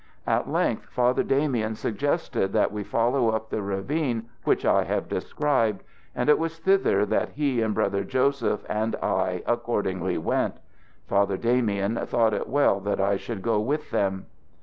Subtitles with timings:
[0.25, 5.83] At length Father Damien suggested that we follow up the ravine which I have described,
[6.15, 10.55] and it was thither that he and Brother Joseph and I accordingly went.
[11.07, 14.25] Father Damien thought it well that I should go with them.